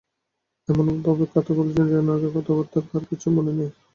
এবং 0.69 0.83
এমনভাবে 0.85 1.25
কথা 1.35 1.51
বলছেন, 1.59 1.85
যেন 1.89 2.07
আগের 2.15 2.31
কথাবার্তা 2.35 2.79
তাঁর 2.89 3.03
কিছুই 3.09 3.33
মনে 3.37 3.51
নেই। 3.53 3.69